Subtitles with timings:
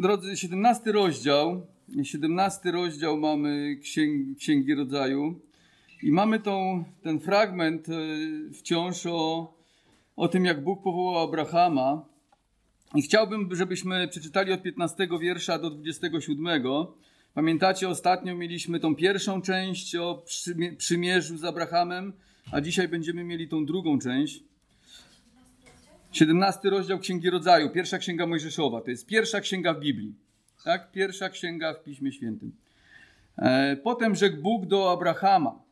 [0.00, 1.66] Drodzy, 17 rozdział.
[2.02, 5.40] 17 rozdział mamy Księgi, Księgi Rodzaju.
[6.02, 7.92] I mamy tą, ten fragment e,
[8.52, 9.54] wciąż o,
[10.16, 12.04] o tym, jak Bóg powołał Abrahama.
[12.94, 16.62] I chciałbym, żebyśmy przeczytali od 15 wiersza do 27.
[17.34, 20.24] Pamiętacie, ostatnio mieliśmy tą pierwszą część o
[20.78, 22.12] przymierzu z Abrahamem,
[22.52, 24.49] a dzisiaj będziemy mieli tą drugą część.
[26.12, 28.80] 17 rozdział Księgi Rodzaju, pierwsza księga Mojżeszowa.
[28.80, 30.14] To jest pierwsza księga w Biblii.
[30.64, 30.92] Tak?
[30.92, 32.52] Pierwsza księga w Piśmie Świętym.
[33.38, 35.62] E, potem rzekł Bóg do Abrahama: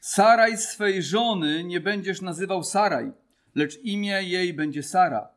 [0.00, 3.12] Saraj swej żony nie będziesz nazywał Saraj,
[3.54, 5.28] lecz imię jej będzie Sara.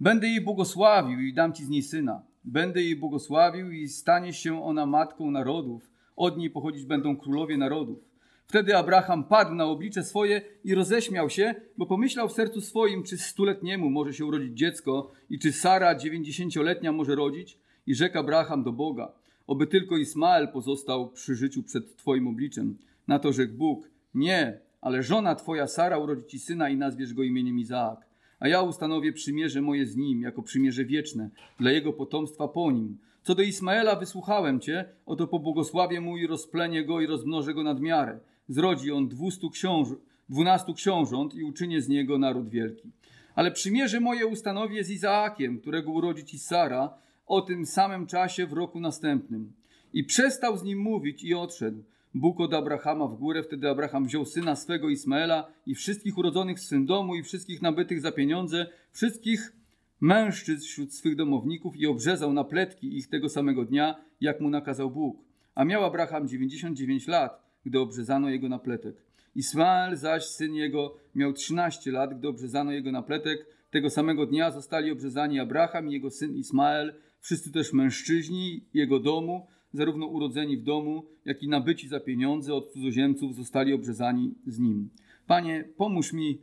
[0.00, 2.22] Będę jej błogosławił i dam ci z niej syna.
[2.44, 5.90] Będę jej błogosławił i stanie się ona matką narodów.
[6.16, 7.98] Od niej pochodzić będą królowie narodów.
[8.46, 13.18] Wtedy Abraham padł na oblicze swoje i roześmiał się, bo pomyślał w sercu swoim, czy
[13.18, 17.58] stuletniemu może się urodzić dziecko i czy Sara dziewięćdziesięcioletnia może rodzić.
[17.86, 19.12] I rzekł Abraham do Boga,
[19.46, 22.76] oby tylko Ismael pozostał przy życiu przed Twoim obliczem.
[23.08, 27.22] Na to rzekł Bóg, nie, ale żona Twoja Sara urodzi Ci syna i nazwiesz go
[27.22, 28.06] imieniem Izaak.
[28.40, 32.98] A ja ustanowię przymierze moje z nim, jako przymierze wieczne, dla jego potomstwa po nim.
[33.22, 37.80] Co do Ismaela wysłuchałem Cię, oto pobłogosławię mu i rozplenię go i rozmnożę go nad
[37.80, 39.88] miarę zrodzi on dwustu książ
[40.28, 42.90] dwunastu książąt i uczynię z niego naród wielki.
[43.34, 46.94] Ale przymierze moje ustanowię z Izaakiem, którego urodzi ci Sara,
[47.26, 49.52] o tym samym czasie w roku następnym.
[49.92, 51.84] I przestał z nim mówić i odszedł.
[52.14, 56.60] Bóg od Abrahama w górę, wtedy Abraham wziął syna swego Ismaela i wszystkich urodzonych w
[56.60, 59.52] swym domu i wszystkich nabytych za pieniądze, wszystkich
[60.00, 64.90] mężczyzn wśród swych domowników i obrzezał na pletki ich tego samego dnia, jak mu nakazał
[64.90, 65.16] Bóg.
[65.54, 68.96] A miał Abraham 99 lat gdy obrzezano jego napletek.
[69.34, 73.46] Ismael zaś, syn jego, miał 13 lat, gdy obrzezano jego napletek.
[73.70, 79.46] Tego samego dnia zostali obrzezani Abraham i jego syn Ismael, wszyscy też mężczyźni jego domu,
[79.72, 84.90] zarówno urodzeni w domu, jak i nabyci za pieniądze od cudzoziemców, zostali obrzezani z nim.
[85.26, 86.38] Panie, pomóż mi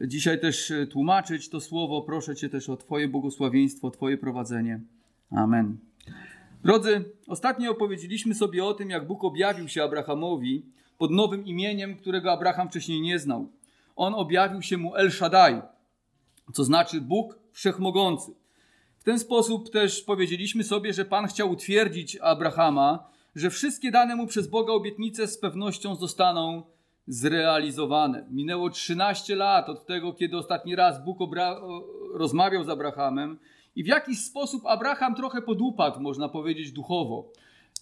[0.00, 2.02] dzisiaj też tłumaczyć to słowo.
[2.02, 4.80] Proszę Cię też o Twoje błogosławieństwo, Twoje prowadzenie.
[5.30, 5.76] Amen.
[6.64, 10.66] Drodzy, ostatnio opowiedzieliśmy sobie o tym, jak Bóg objawił się Abrahamowi
[10.98, 13.48] pod nowym imieniem, którego Abraham wcześniej nie znał.
[13.96, 15.62] On objawił się mu El Shaddai,
[16.52, 18.34] co znaczy Bóg Wszechmogący.
[18.98, 24.26] W ten sposób też powiedzieliśmy sobie, że Pan chciał utwierdzić Abrahama, że wszystkie dane mu
[24.26, 26.62] przez Boga obietnice z pewnością zostaną
[27.06, 28.26] zrealizowane.
[28.30, 31.18] Minęło 13 lat od tego, kiedy ostatni raz Bóg
[32.14, 33.38] rozmawiał z Abrahamem
[33.76, 37.32] i w jakiś sposób Abraham trochę podupadł, można powiedzieć, duchowo.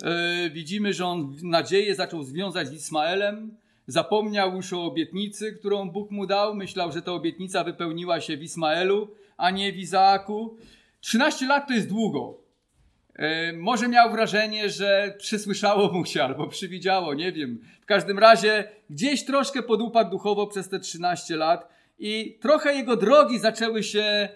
[0.03, 3.57] Yy, widzimy, że on nadzieję zaczął związać z Ismaelem,
[3.87, 6.55] zapomniał już o obietnicy, którą Bóg mu dał.
[6.55, 10.57] Myślał, że ta obietnica wypełniła się w Ismaelu, a nie w Izaaku.
[11.01, 12.39] 13 lat to jest długo.
[13.19, 13.27] Yy,
[13.59, 17.59] może miał wrażenie, że przysłyszało mu się albo przywidziało, nie wiem.
[17.81, 21.69] W każdym razie gdzieś troszkę podupadł duchowo przez te 13 lat
[21.99, 24.29] i trochę jego drogi zaczęły się e,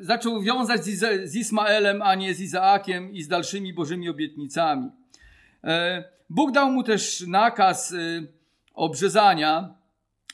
[0.00, 4.90] zaczął wiązać z, z, Ismaelem, a nie z Izaakiem i z dalszymi Bożymi obietnicami.
[5.64, 7.96] E, Bóg dał mu też nakaz e,
[8.74, 9.74] obrzezania.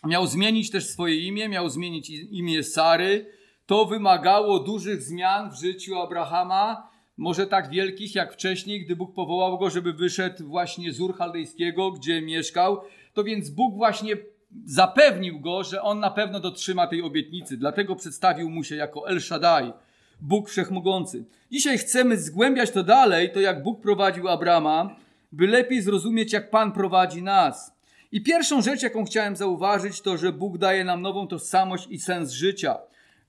[0.05, 3.27] Miał zmienić też swoje imię, miał zmienić imię Sary.
[3.67, 9.59] To wymagało dużych zmian w życiu Abrahama, może tak wielkich jak wcześniej, gdy Bóg powołał
[9.59, 12.81] go, żeby wyszedł właśnie z Ur Chaldejskiego, gdzie mieszkał.
[13.13, 14.17] To więc Bóg właśnie
[14.65, 17.57] zapewnił go, że on na pewno dotrzyma tej obietnicy.
[17.57, 19.73] Dlatego przedstawił mu się jako El Shaddai,
[20.21, 21.25] Bóg Wszechmogący.
[21.53, 24.97] Dzisiaj chcemy zgłębiać to dalej, to jak Bóg prowadził Abrama,
[25.33, 27.77] by lepiej zrozumieć, jak Pan prowadzi nas.
[28.13, 32.33] I pierwszą rzecz, jaką chciałem zauważyć, to, że Bóg daje nam nową tożsamość i sens
[32.33, 32.79] życia.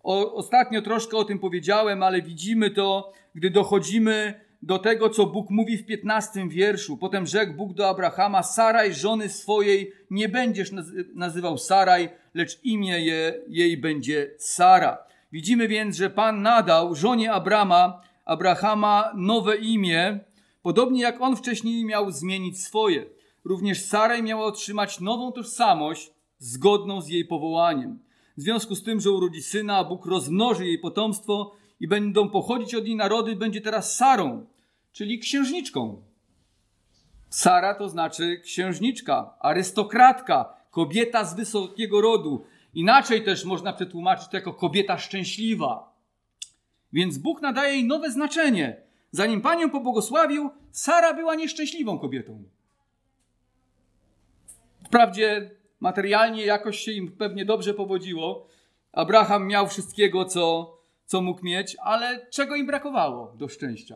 [0.04, 5.50] O, ostatnio troszkę o tym powiedziałem, ale widzimy to, gdy dochodzimy do tego, co Bóg
[5.50, 6.98] mówi w 15 wierszu.
[6.98, 10.72] Potem rzekł Bóg do Abrahama: Saraj, żony swojej, nie będziesz
[11.14, 14.98] nazywał Saraj, lecz imię je, jej będzie Sara.
[15.32, 20.20] Widzimy więc, że Pan nadał żonie Abrama, Abrahama nowe imię,
[20.62, 23.06] podobnie jak on wcześniej miał zmienić swoje.
[23.46, 28.00] Również Saraj miała otrzymać nową tożsamość zgodną z jej powołaniem.
[28.38, 32.86] W związku z tym, że urodzi syna, Bóg rozmnoży jej potomstwo, i będą pochodzić od
[32.86, 34.46] niej narody, będzie teraz Sarą,
[34.92, 36.02] czyli księżniczką.
[37.30, 42.46] Sara to znaczy księżniczka, arystokratka, kobieta z wysokiego rodu.
[42.74, 45.94] Inaczej też można przetłumaczyć to jako kobieta szczęśliwa.
[46.94, 48.82] Więc Bóg nadaje jej nowe znaczenie.
[49.12, 52.44] Zanim Panią pobłogosławił, Sara była nieszczęśliwą kobietą.
[54.86, 58.48] Wprawdzie materialnie jakoś się im pewnie dobrze powodziło.
[58.92, 60.77] Abraham miał wszystkiego, co
[61.08, 63.96] co mógł mieć, ale czego im brakowało do szczęścia?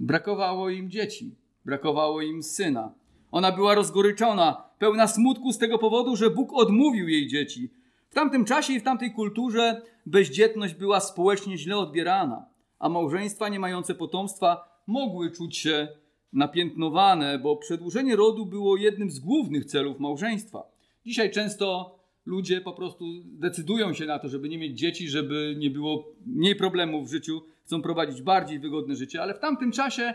[0.00, 1.34] Brakowało im dzieci,
[1.64, 2.94] brakowało im syna.
[3.32, 7.70] Ona była rozgoryczona, pełna smutku z tego powodu, że Bóg odmówił jej dzieci.
[8.10, 12.46] W tamtym czasie i w tamtej kulturze bezdzietność była społecznie źle odbierana,
[12.78, 15.88] a małżeństwa nie mające potomstwa mogły czuć się
[16.32, 20.62] napiętnowane, bo przedłużenie rodu było jednym z głównych celów małżeństwa.
[21.06, 25.70] Dzisiaj często ludzie po prostu decydują się na to, żeby nie mieć dzieci, żeby nie
[25.70, 30.14] było mniej problemów w życiu, chcą prowadzić bardziej wygodne życie, ale w tamtym czasie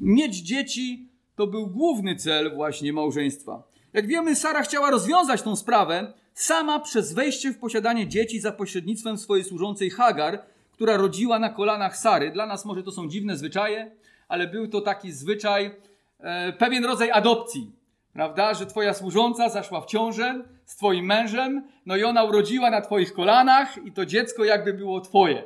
[0.00, 3.62] mieć dzieci to był główny cel właśnie małżeństwa.
[3.92, 9.18] Jak wiemy, Sara chciała rozwiązać tą sprawę sama przez wejście w posiadanie dzieci za pośrednictwem
[9.18, 10.42] swojej służącej Hagar,
[10.72, 12.30] która rodziła na kolanach Sary.
[12.30, 13.90] Dla nas może to są dziwne zwyczaje,
[14.28, 15.70] ale był to taki zwyczaj,
[16.18, 17.72] e, pewien rodzaj adopcji,
[18.16, 18.54] prawda?
[18.54, 23.12] Że twoja służąca zaszła w ciążę z twoim mężem, no i ona urodziła na twoich
[23.12, 25.44] kolanach i to dziecko jakby było twoje.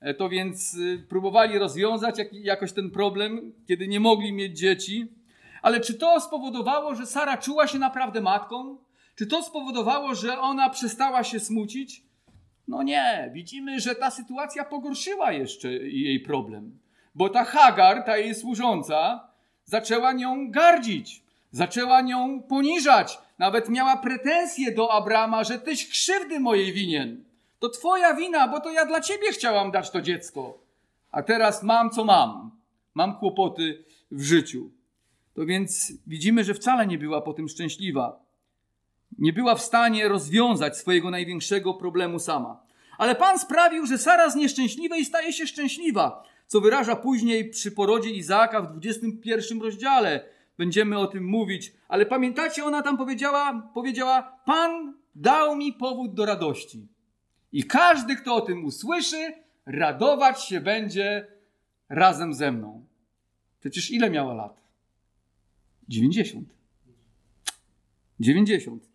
[0.00, 5.06] E, to więc y, próbowali rozwiązać jak, jakoś ten problem, kiedy nie mogli mieć dzieci.
[5.62, 8.78] Ale czy to spowodowało, że Sara czuła się naprawdę matką?
[9.14, 12.02] Czy to spowodowało, że ona przestała się smucić?
[12.68, 16.78] No nie, widzimy, że ta sytuacja pogorszyła jeszcze jej problem.
[17.14, 19.28] Bo ta Hagar, ta jej służąca,
[19.64, 23.18] zaczęła nią gardzić, zaczęła nią poniżać.
[23.38, 27.24] Nawet miała pretensje do Abrama, że tyś krzywdy mojej winien.
[27.58, 30.58] To twoja wina, bo to ja dla ciebie chciałam dać to dziecko.
[31.10, 32.50] A teraz mam co mam.
[32.94, 34.70] Mam kłopoty w życiu.
[35.34, 38.20] To więc widzimy, że wcale nie była po tym szczęśliwa.
[39.18, 42.60] Nie była w stanie rozwiązać swojego największego problemu sama.
[42.98, 48.10] Ale Pan sprawił, że Sara z nieszczęśliwej staje się szczęśliwa, co wyraża później przy porodzie
[48.10, 50.24] Izaaka w 21 rozdziale.
[50.60, 56.26] Będziemy o tym mówić, ale pamiętacie, ona tam powiedziała, powiedziała: Pan dał mi powód do
[56.26, 56.88] radości.
[57.52, 59.32] I każdy, kto o tym usłyszy,
[59.66, 61.26] radować się będzie
[61.88, 62.86] razem ze mną.
[63.60, 64.60] Przecież ile miała lat?
[65.88, 66.48] 90.
[68.20, 68.88] 90.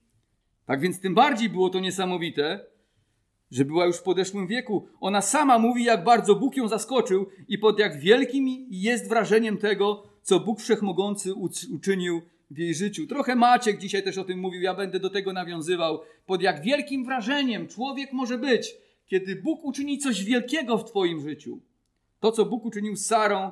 [0.65, 2.65] Tak więc tym bardziej było to niesamowite,
[3.51, 4.87] że była już w podeszłym wieku.
[4.99, 10.14] Ona sama mówi, jak bardzo Bóg ją zaskoczył i pod jak wielkim jest wrażeniem tego,
[10.25, 11.33] co Bóg Wszechmogący
[11.73, 13.07] uczynił w jej życiu.
[13.07, 16.01] Trochę Maciek dzisiaj też o tym mówił, ja będę do tego nawiązywał.
[16.25, 18.75] Pod jak wielkim wrażeniem człowiek może być,
[19.07, 21.59] kiedy Bóg uczyni coś wielkiego w Twoim życiu.
[22.19, 23.51] To, co Bóg uczynił z Sarą,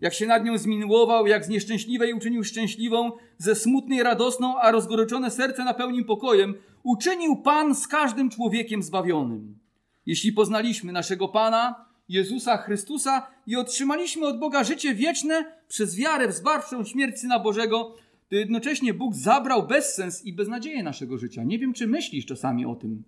[0.00, 5.30] jak się nad nią zmiłował, jak z nieszczęśliwej uczynił szczęśliwą, ze smutnej radosną, a rozgoryczone
[5.30, 9.58] serce napełnił pokojem, uczynił Pan z każdym człowiekiem zbawionym.
[10.06, 16.32] Jeśli poznaliśmy naszego Pana, Jezusa Chrystusa i otrzymaliśmy od Boga życie wieczne przez wiarę w
[16.32, 17.96] zbawczą śmierć Syna Bożego,
[18.28, 21.42] to jednocześnie Bóg zabrał bezsens i beznadzieję naszego życia.
[21.42, 23.04] Nie wiem, czy myślisz czasami o tym,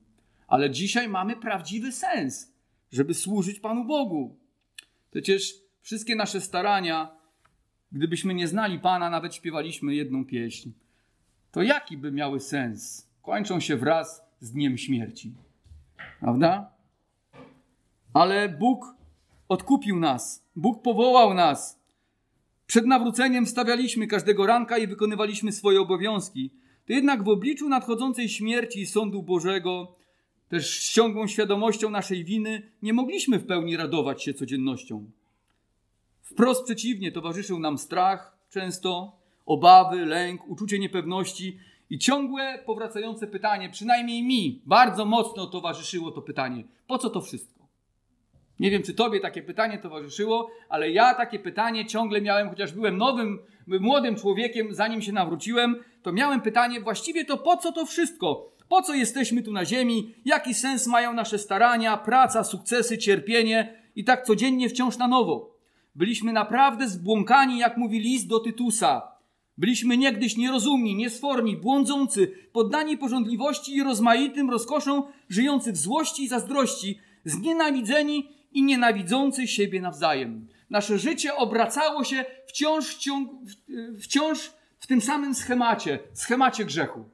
[0.46, 2.52] ale dzisiaj mamy prawdziwy sens,
[2.92, 4.38] żeby służyć Panu Bogu.
[5.10, 7.16] Przecież wszystkie nasze starania,
[7.92, 10.70] gdybyśmy nie znali Pana, nawet śpiewaliśmy jedną pieśń,
[11.50, 13.08] to jaki by miały sens?
[13.22, 15.34] Kończą się wraz z dniem śmierci.
[16.20, 16.73] Prawda?
[18.14, 18.94] Ale Bóg
[19.48, 20.44] odkupił nas.
[20.56, 21.80] Bóg powołał nas.
[22.66, 26.50] Przed nawróceniem stawialiśmy każdego ranka i wykonywaliśmy swoje obowiązki.
[26.86, 29.94] To jednak w obliczu nadchodzącej śmierci i sądu Bożego,
[30.48, 35.10] też z ciągłą świadomością naszej winy, nie mogliśmy w pełni radować się codziennością.
[36.22, 39.16] Wprost przeciwnie, towarzyszył nam strach często,
[39.46, 41.58] obawy, lęk, uczucie niepewności
[41.90, 47.53] i ciągłe powracające pytanie, przynajmniej mi bardzo mocno towarzyszyło to pytanie: po co to wszystko?
[48.60, 52.96] Nie wiem, czy tobie takie pytanie towarzyszyło, ale ja takie pytanie ciągle miałem, chociaż byłem
[52.96, 58.54] nowym, młodym człowiekiem, zanim się nawróciłem, to miałem pytanie właściwie to po co to wszystko?
[58.68, 60.14] Po co jesteśmy tu na ziemi?
[60.24, 65.54] Jaki sens mają nasze starania, praca, sukcesy, cierpienie i tak codziennie wciąż na nowo?
[65.94, 69.02] Byliśmy naprawdę zbłąkani, jak mówi list do Tytusa.
[69.58, 76.98] Byliśmy niegdyś nierozumni, niesforni, błądzący, poddani porządliwości i rozmaitym rozkoszom, żyjący w złości i zazdrości,
[77.24, 80.48] znienawidzeni i nienawidzący siebie nawzajem.
[80.70, 83.30] Nasze życie obracało się wciąż w, ciąg,
[84.00, 87.04] wciąż w tym samym schemacie, schemacie grzechu.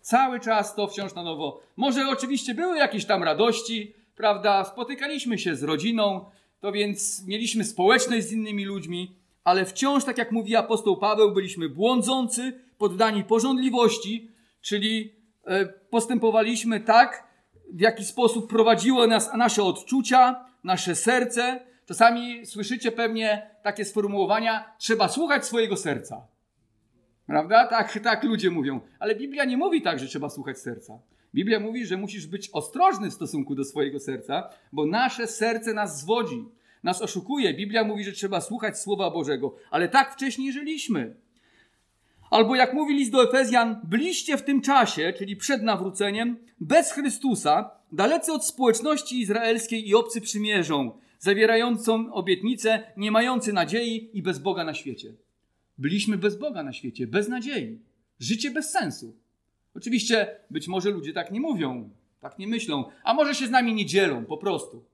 [0.00, 1.60] Cały czas to wciąż na nowo.
[1.76, 4.64] Może oczywiście były jakieś tam radości, prawda?
[4.64, 6.24] Spotykaliśmy się z rodziną,
[6.60, 11.68] to więc mieliśmy społeczność z innymi ludźmi, ale wciąż, tak jak mówi apostoł Paweł, byliśmy
[11.68, 15.12] błądzący, poddani porządliwości, czyli
[15.44, 17.28] e, postępowaliśmy tak,
[17.72, 21.60] w jaki sposób prowadziło nas nasze odczucia, nasze serce.
[21.86, 26.26] Czasami słyszycie pewnie takie sformułowania: trzeba słuchać swojego serca.
[27.26, 27.66] Prawda?
[27.66, 28.80] Tak, tak ludzie mówią.
[28.98, 30.98] Ale Biblia nie mówi tak, że trzeba słuchać serca.
[31.34, 36.00] Biblia mówi, że musisz być ostrożny w stosunku do swojego serca, bo nasze serce nas
[36.00, 36.44] zwodzi,
[36.82, 37.54] nas oszukuje.
[37.54, 41.14] Biblia mówi, że trzeba słuchać Słowa Bożego, ale tak wcześniej żyliśmy.
[42.30, 47.70] Albo jak mówi list do Efezjan, byliście w tym czasie, czyli przed nawróceniem, bez Chrystusa,
[47.92, 54.64] dalecy od społeczności izraelskiej i obcy przymierzą, zawierającą obietnicę, nie mający nadziei i bez Boga
[54.64, 55.14] na świecie.
[55.78, 57.78] Byliśmy bez Boga na świecie, bez nadziei.
[58.20, 59.16] Życie bez sensu.
[59.74, 63.74] Oczywiście być może ludzie tak nie mówią, tak nie myślą, a może się z nami
[63.74, 64.84] nie dzielą po prostu.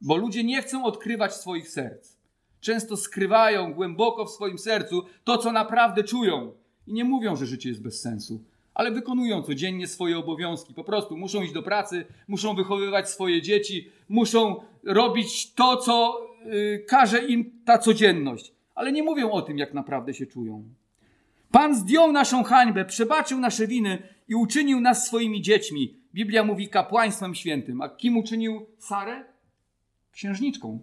[0.00, 2.15] Bo ludzie nie chcą odkrywać swoich serc.
[2.60, 6.52] Często skrywają głęboko w swoim sercu to, co naprawdę czują.
[6.86, 8.44] I nie mówią, że życie jest bez sensu,
[8.74, 10.74] ale wykonują codziennie swoje obowiązki.
[10.74, 16.84] Po prostu muszą iść do pracy, muszą wychowywać swoje dzieci, muszą robić to, co yy,
[16.88, 18.52] każe im ta codzienność.
[18.74, 20.64] Ale nie mówią o tym, jak naprawdę się czują.
[21.50, 25.96] Pan zdjął naszą hańbę, przebaczył nasze winy i uczynił nas swoimi dziećmi.
[26.14, 27.82] Biblia mówi kapłaństwem świętym.
[27.82, 29.24] A kim uczynił Sarę?
[30.12, 30.80] Księżniczką.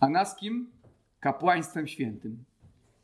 [0.00, 0.70] A nas kim?
[1.20, 2.44] Kapłaństwem świętym.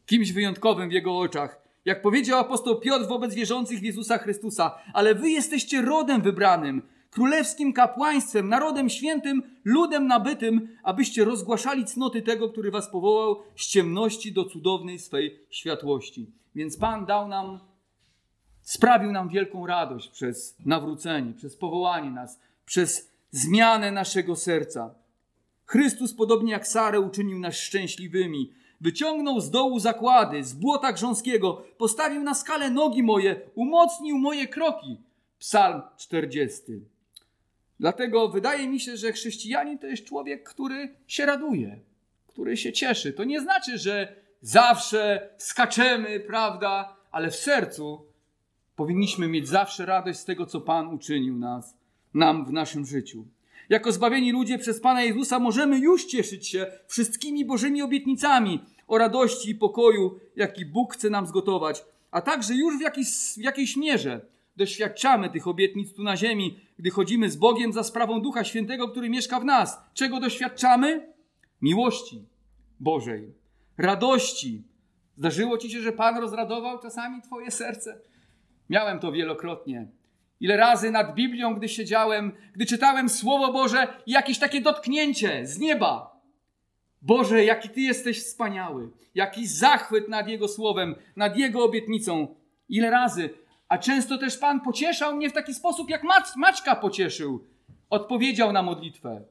[0.06, 1.64] Kimś wyjątkowym w jego oczach.
[1.84, 7.72] Jak powiedział apostoł Piotr wobec wierzących w Jezusa Chrystusa, ale wy jesteście rodem wybranym, królewskim
[7.72, 14.44] kapłaństwem, narodem świętym, ludem nabytym, abyście rozgłaszali cnoty tego, który was powołał z ciemności do
[14.44, 16.30] cudownej swej światłości.
[16.54, 17.60] Więc Pan dał nam,
[18.62, 24.94] sprawił nam wielką radość przez nawrócenie, przez powołanie nas, przez zmianę naszego serca.
[25.66, 28.52] Chrystus, podobnie jak Sarę, uczynił nas szczęśliwymi.
[28.80, 35.00] Wyciągnął z dołu zakłady, z błota grząskiego, postawił na skalę nogi moje, umocnił moje kroki.
[35.38, 36.62] Psalm 40.
[37.80, 41.80] Dlatego wydaje mi się, że chrześcijanin to jest człowiek, który się raduje,
[42.26, 43.12] który się cieszy.
[43.12, 48.06] To nie znaczy, że zawsze skaczemy, prawda, ale w sercu
[48.76, 51.76] powinniśmy mieć zawsze radość z tego, co Pan uczynił nas,
[52.14, 53.26] nam w naszym życiu.
[53.68, 59.50] Jako zbawieni ludzie przez Pana Jezusa możemy już cieszyć się wszystkimi Bożymi obietnicami o radości
[59.50, 64.21] i pokoju, jaki Bóg chce nam zgotować, a także już w jakiejś, w jakiejś mierze
[64.56, 69.11] doświadczamy tych obietnic tu na ziemi, gdy chodzimy z Bogiem za sprawą Ducha Świętego, który
[69.11, 69.78] mieszka w nas.
[69.94, 71.12] Czego doświadczamy?
[71.62, 72.25] Miłości
[72.80, 73.33] Bożej,
[73.78, 74.62] radości.
[75.16, 78.00] Zdarzyło ci się, że Pan rozradował czasami Twoje serce?
[78.71, 79.88] Miałem to wielokrotnie.
[80.44, 86.20] Ile razy nad Biblią, gdy siedziałem, gdy czytałem Słowo Boże, jakieś takie dotknięcie z nieba.
[87.02, 92.34] Boże, jaki Ty jesteś wspaniały, jaki zachwyt nad Jego Słowem, nad Jego obietnicą.
[92.68, 93.30] Ile razy
[93.68, 97.44] a często też Pan pocieszał mnie w taki sposób, jak Mac, Maćka pocieszył.
[97.90, 99.24] Odpowiedział na modlitwę.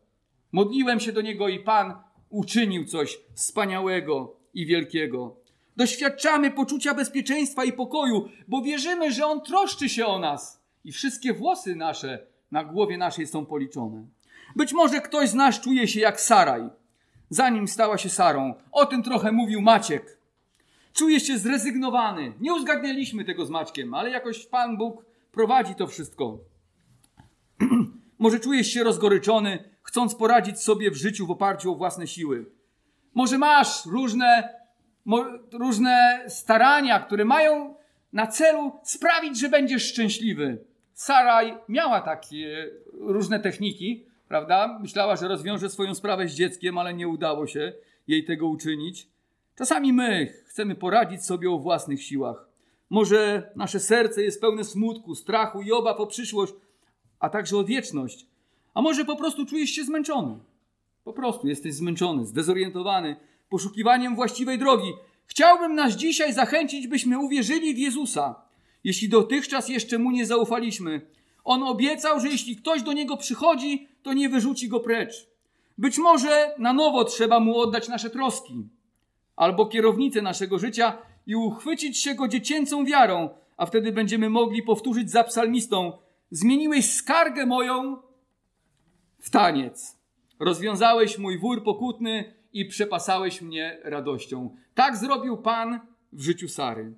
[0.52, 1.94] Modliłem się do Niego i Pan
[2.30, 5.36] uczynił coś wspaniałego i wielkiego.
[5.78, 11.34] Doświadczamy poczucia bezpieczeństwa i pokoju, bo wierzymy, że On troszczy się o nas i wszystkie
[11.34, 14.06] włosy nasze na głowie naszej są policzone.
[14.56, 16.70] Być może ktoś z nas czuje się jak Saraj,
[17.30, 18.54] zanim stała się Sarą.
[18.72, 20.18] O tym trochę mówił Maciek.
[20.94, 22.34] Czujesz się zrezygnowany.
[22.40, 26.40] Nie uzgadnialiśmy tego z Maćkiem, ale jakoś Pan Bóg prowadzi to wszystko.
[28.20, 32.46] Może czujesz się rozgoryczony, chcąc poradzić sobie w życiu w oparciu o własne siły.
[33.14, 34.50] Może masz różne,
[35.06, 37.76] mo, różne starania, które mają
[38.14, 40.66] na celu sprawić, że będziesz szczęśliwy.
[41.04, 44.80] Saraj miała takie różne techniki, prawda?
[44.82, 47.74] Myślała, że rozwiąże swoją sprawę z dzieckiem, ale nie udało się
[48.08, 49.08] jej tego uczynić.
[49.56, 52.48] Czasami my chcemy poradzić sobie o własnych siłach.
[52.90, 56.54] Może nasze serce jest pełne smutku, strachu i obaw o przyszłość,
[57.20, 58.26] a także o wieczność.
[58.74, 60.40] A może po prostu czujesz się zmęczony.
[61.04, 63.16] Po prostu jesteś zmęczony, zdezorientowany
[63.50, 64.94] poszukiwaniem właściwej drogi.
[65.26, 68.43] Chciałbym nas dzisiaj zachęcić, byśmy uwierzyli w Jezusa.
[68.84, 71.02] Jeśli dotychczas jeszcze mu nie zaufaliśmy,
[71.44, 75.28] on obiecał, że jeśli ktoś do niego przychodzi, to nie wyrzuci go precz.
[75.78, 78.68] Być może na nowo trzeba mu oddać nasze troski
[79.36, 80.98] albo kierownicę naszego życia
[81.28, 85.98] i uchwycić się go dziecięcą wiarą, a wtedy będziemy mogli powtórzyć za psalmistą:
[86.32, 87.98] Zmieniłeś skargę moją
[89.20, 89.98] w taniec.
[90.40, 94.56] Rozwiązałeś mój wór pokutny i przepasałeś mnie radością.
[94.74, 95.80] Tak zrobił Pan
[96.14, 96.94] w życiu Sary.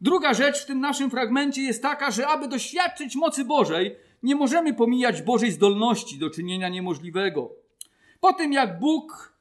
[0.00, 4.74] Druga rzecz w tym naszym fragmencie jest taka, że aby doświadczyć mocy Bożej, nie możemy
[4.74, 7.50] pomijać Bożej zdolności do czynienia niemożliwego.
[8.20, 9.34] Po tym jak Bóg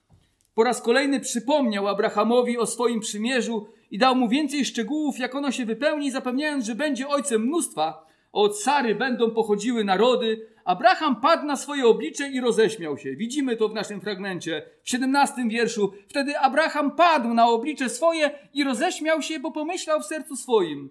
[0.55, 5.51] po raz kolejny przypomniał Abrahamowi o swoim przymierzu i dał mu więcej szczegółów, jak ono
[5.51, 10.47] się wypełni, zapewniając, że będzie ojcem mnóstwa, od Sary będą pochodziły narody.
[10.65, 13.15] Abraham padł na swoje oblicze i roześmiał się.
[13.15, 15.93] Widzimy to w naszym fragmencie, w 17 wierszu.
[16.07, 20.89] Wtedy Abraham padł na oblicze swoje i roześmiał się, bo pomyślał w sercu swoim.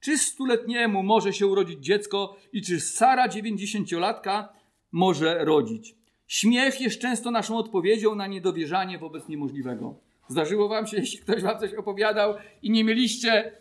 [0.00, 4.48] Czy stuletniemu może się urodzić dziecko i czy Sara dziewięćdziesięciolatka
[4.92, 5.94] może rodzić?
[6.26, 9.94] Śmiech jest często naszą odpowiedzią na niedowierzanie wobec niemożliwego.
[10.28, 13.52] Zdarzyło wam się, jeśli ktoś wam coś opowiadał i nie mieliście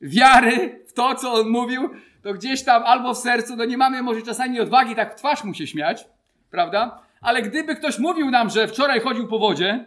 [0.00, 1.90] wiary w to, co on mówił,
[2.24, 5.44] to gdzieś tam albo w sercu, no nie mamy może czasami odwagi tak w twarz
[5.44, 6.08] mu się śmiać,
[6.50, 7.02] prawda?
[7.20, 9.84] Ale gdyby ktoś mówił nam, że wczoraj chodził po wodzie,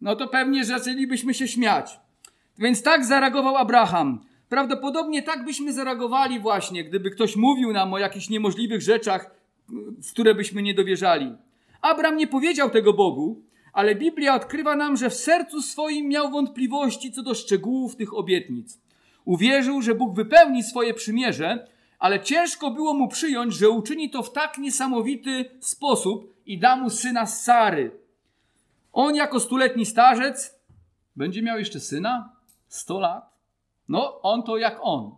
[0.00, 2.00] no to pewnie zaczęlibyśmy się śmiać.
[2.58, 4.20] Więc tak zareagował Abraham.
[4.48, 9.30] Prawdopodobnie tak byśmy zareagowali właśnie, gdyby ktoś mówił nam o jakichś niemożliwych rzeczach,
[10.02, 11.32] w które byśmy nie dowierzali.
[11.80, 17.12] Abraham nie powiedział tego Bogu, ale Biblia odkrywa nam, że w sercu swoim miał wątpliwości
[17.12, 18.78] co do szczegółów tych obietnic.
[19.30, 21.66] Uwierzył, że Bóg wypełni swoje przymierze,
[21.98, 26.90] ale ciężko było mu przyjąć, że uczyni to w tak niesamowity sposób i da mu
[26.90, 27.90] syna Sary.
[28.92, 30.60] On jako stuletni starzec
[31.16, 32.36] będzie miał jeszcze syna?
[32.68, 33.36] Sto lat?
[33.88, 35.16] No, on to jak on.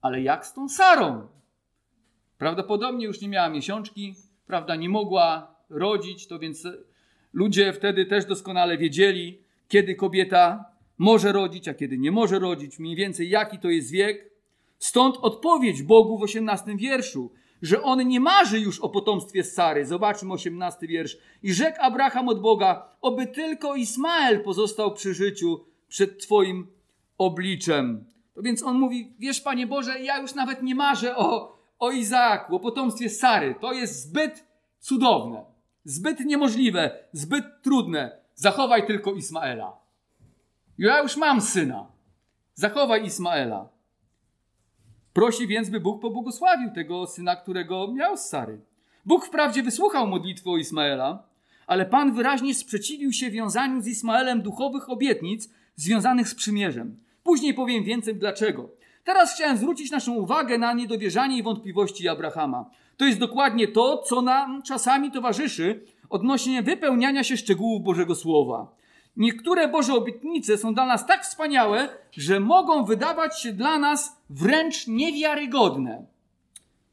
[0.00, 1.28] Ale jak z tą Sarą?
[2.38, 4.14] Prawdopodobnie już nie miała miesiączki,
[4.46, 6.68] prawda, nie mogła rodzić, to więc
[7.32, 12.96] ludzie wtedy też doskonale wiedzieli, kiedy kobieta może rodzić, a kiedy nie może rodzić, mniej
[12.96, 14.30] więcej jaki to jest wiek.
[14.78, 17.30] Stąd odpowiedź Bogu w osiemnastym wierszu,
[17.62, 19.86] że on nie marzy już o potomstwie Sary.
[19.86, 21.18] Zobaczmy osiemnasty wiersz.
[21.42, 26.66] I rzekł Abraham od Boga, oby tylko Ismael pozostał przy życiu przed Twoim
[27.18, 28.04] obliczem.
[28.34, 32.56] To więc on mówi, wiesz Panie Boże, ja już nawet nie marzę o, o Izaaku,
[32.56, 33.54] o potomstwie Sary.
[33.60, 34.44] To jest zbyt
[34.78, 35.44] cudowne,
[35.84, 38.20] zbyt niemożliwe, zbyt trudne.
[38.34, 39.85] Zachowaj tylko Ismaela.
[40.78, 41.86] Ja już mam syna.
[42.54, 43.68] Zachowaj Ismaela.
[45.12, 48.60] Prosi więc, by Bóg pobłogosławił tego syna, którego miał z Sary.
[49.06, 51.22] Bóg wprawdzie wysłuchał modlitwy o Ismaela,
[51.66, 56.96] ale Pan wyraźnie sprzeciwił się wiązaniu z Ismaelem duchowych obietnic związanych z przymierzem.
[57.22, 58.68] Później powiem więcej dlaczego.
[59.04, 62.70] Teraz chciałem zwrócić naszą uwagę na niedowierzanie i wątpliwości Abrahama.
[62.96, 68.76] To jest dokładnie to, co nam czasami towarzyszy odnośnie wypełniania się szczegółów Bożego Słowa.
[69.16, 74.86] Niektóre Boże obietnice są dla nas tak wspaniałe, że mogą wydawać się dla nas wręcz
[74.86, 76.06] niewiarygodne.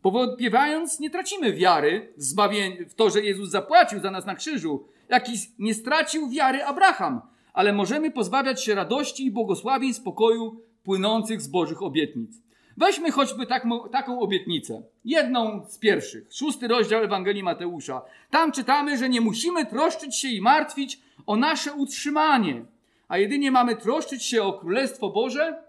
[0.01, 4.87] Powątpiewając, nie tracimy wiary w, zbawienie, w to, że Jezus zapłacił za nas na krzyżu,
[5.09, 7.21] jak i nie stracił wiary Abraham,
[7.53, 12.41] ale możemy pozbawiać się radości i błogosławień spokoju płynących z Bożych obietnic.
[12.77, 14.81] Weźmy choćby tak, taką obietnicę.
[15.05, 16.33] Jedną z pierwszych.
[16.33, 18.01] Szósty rozdział Ewangelii Mateusza.
[18.29, 22.65] Tam czytamy, że nie musimy troszczyć się i martwić o nasze utrzymanie,
[23.07, 25.63] a jedynie mamy troszczyć się o Królestwo Boże,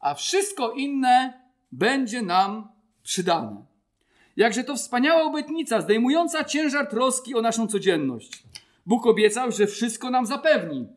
[0.00, 1.40] a wszystko inne
[1.72, 2.68] będzie nam
[3.02, 3.64] przydane.
[4.36, 8.42] Jakże to wspaniała obietnica, zdejmująca ciężar troski o naszą codzienność.
[8.86, 10.88] Bóg obiecał, że wszystko nam zapewni,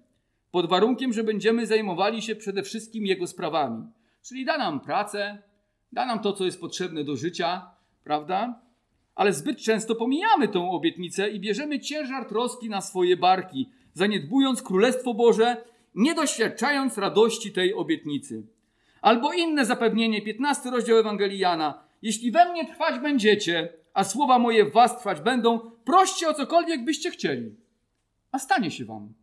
[0.51, 3.83] pod warunkiem, że będziemy zajmowali się przede wszystkim Jego sprawami.
[4.21, 5.37] Czyli da nam pracę,
[5.91, 7.71] da nam to, co jest potrzebne do życia,
[8.03, 8.61] prawda?
[9.15, 15.13] Ale zbyt często pomijamy tą obietnicę i bierzemy ciężar troski na swoje barki, zaniedbując Królestwo
[15.13, 15.63] Boże,
[15.95, 18.43] nie doświadczając radości tej obietnicy.
[19.01, 21.83] Albo inne zapewnienie, 15 rozdział Ewangelii Jana.
[22.01, 26.85] Jeśli we mnie trwać będziecie, a słowa moje w was trwać będą, proście o cokolwiek
[26.85, 27.55] byście chcieli,
[28.31, 29.13] a stanie się wam.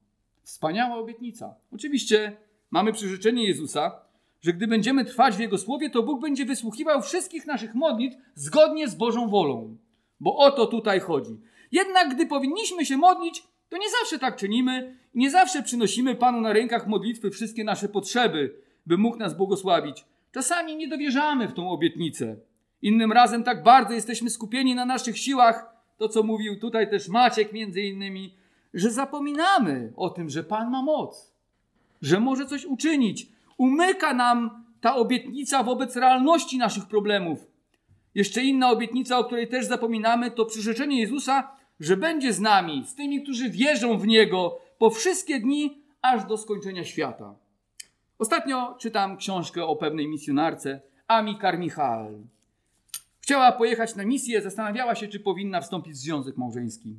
[0.43, 1.55] Wspaniała obietnica.
[1.73, 2.37] Oczywiście
[2.71, 4.06] mamy przyrzeczenie Jezusa,
[4.43, 8.89] że gdy będziemy trwać w Jego słowie, to Bóg będzie wysłuchiwał wszystkich naszych modlitw zgodnie
[8.89, 9.77] z Bożą wolą.
[10.21, 11.41] Bo o to tutaj chodzi.
[11.73, 16.41] Jednak gdy powinniśmy się modlić, to nie zawsze tak czynimy i nie zawsze przynosimy Panu
[16.41, 18.55] na rękach modlitwy wszystkie nasze potrzeby,
[18.87, 20.05] by mógł nas błogosławić.
[20.33, 22.37] Czasami nie dowierzamy w tą obietnicę.
[22.83, 27.53] Innym razem tak bardzo jesteśmy skupieni na naszych siłach, to co mówił tutaj też Maciek
[27.53, 28.35] między innymi,
[28.75, 31.33] że zapominamy o tym, że Pan ma moc,
[32.03, 33.29] że może coś uczynić.
[33.59, 37.39] Umyka nam ta obietnica wobec realności naszych problemów.
[38.15, 42.95] Jeszcze inna obietnica, o której też zapominamy, to przyrzeczenie Jezusa, że będzie z nami, z
[42.95, 47.35] tymi, którzy wierzą w Niego po wszystkie dni, aż do skończenia świata.
[48.19, 52.19] Ostatnio czytam książkę o pewnej misjonarce, Ami Karmichael.
[53.21, 56.97] Chciała pojechać na misję, zastanawiała się, czy powinna wstąpić w związek małżeński.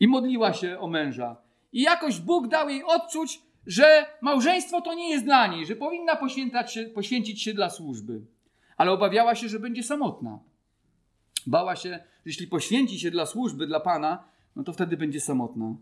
[0.00, 1.36] I modliła się o męża.
[1.72, 6.16] I jakoś Bóg dał jej odczuć, że małżeństwo to nie jest dla niej, że powinna
[6.66, 8.20] się, poświęcić się dla służby.
[8.76, 10.38] Ale obawiała się, że będzie samotna.
[11.46, 14.24] Bała się, że jeśli poświęci się dla służby, dla Pana,
[14.56, 15.76] no to wtedy będzie samotna.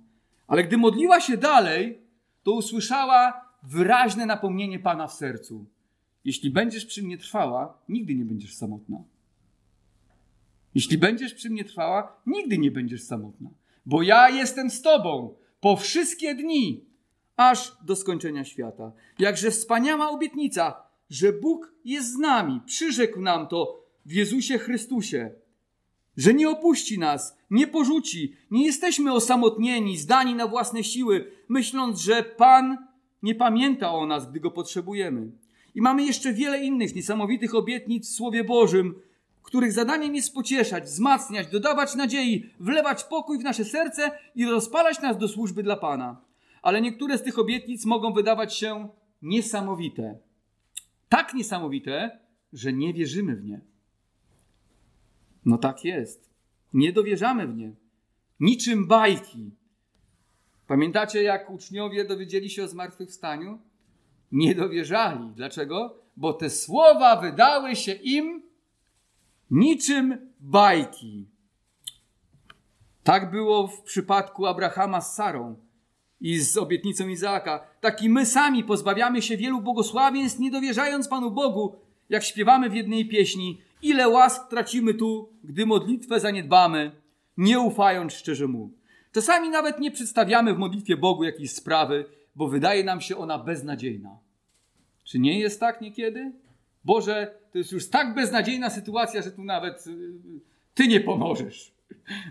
[0.47, 1.99] Ale gdy modliła się dalej,
[2.43, 5.67] to usłyszała wyraźne napomnienie Pana w sercu.
[6.25, 8.99] Jeśli będziesz przy mnie trwała, nigdy nie będziesz samotna.
[10.75, 13.51] Jeśli będziesz przy mnie trwała, nigdy nie będziesz samotna.
[13.87, 16.85] Bo ja jestem z Tobą po wszystkie dni,
[17.51, 18.93] aż do skończenia świata.
[19.19, 22.61] Jakże wspaniała obietnica, że Bóg jest z nami.
[22.67, 25.31] Przyrzekł nam to w Jezusie Chrystusie.
[26.17, 32.23] Że nie opuści nas, nie porzuci, nie jesteśmy osamotnieni, zdani na własne siły, myśląc, że
[32.23, 32.87] Pan
[33.23, 35.31] nie pamięta o nas, gdy go potrzebujemy.
[35.75, 38.95] I mamy jeszcze wiele innych niesamowitych obietnic w Słowie Bożym,
[39.43, 45.19] których zadaniem jest pocieszać, wzmacniać, dodawać nadziei, wlewać pokój w nasze serce i rozpalać nas
[45.19, 46.32] do służby dla Pana.
[46.63, 48.89] Ale niektóre z tych obietnic mogą wydawać się
[49.23, 50.19] niesamowite.
[51.09, 52.19] Tak niesamowite,
[52.53, 53.61] że nie wierzymy w nie.
[55.45, 56.31] No tak jest.
[56.73, 57.75] Nie dowierzamy w nie.
[58.41, 59.51] Niczym bajki.
[60.67, 63.59] Pamiętacie, jak uczniowie dowiedzieli się o zmartwychwstaniu?
[64.33, 65.33] Nie dowierzali.
[65.37, 65.99] Dlaczego?
[66.17, 68.43] Bo te słowa wydały się im
[69.51, 71.27] niczym bajki.
[73.03, 75.57] Tak było w przypadku Abrahama z Sarą
[76.23, 77.67] i z obietnicą Izaaka.
[77.81, 81.77] Tak i my sami pozbawiamy się wielu błogosławieństw, nie dowierzając Panu Bogu,
[82.09, 83.61] jak śpiewamy w jednej pieśni.
[83.83, 86.93] Ile łask tracimy tu, gdy modlitwę zaniedbamy,
[87.37, 88.71] nie ufając szczerze Mu.
[89.13, 92.05] Czasami nawet nie przedstawiamy w modlitwie Bogu jakiejś sprawy,
[92.37, 94.19] bo wydaje nam się ona beznadziejna.
[95.05, 96.33] Czy nie jest tak niekiedy?
[96.85, 99.91] Boże, to jest już tak beznadziejna sytuacja, że tu nawet y,
[100.75, 101.73] Ty nie pomożesz.